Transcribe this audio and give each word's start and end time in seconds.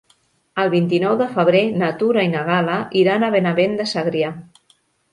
El 0.63 0.71
vint-i-nou 0.73 1.17
de 1.19 1.27
febrer 1.35 1.61
na 1.83 1.91
Tura 2.01 2.25
i 2.31 2.33
na 2.33 2.43
Gal·la 2.49 2.81
iran 3.05 3.29
a 3.29 3.33
Benavent 3.39 3.81
de 3.83 3.91
Segrià. 3.97 4.37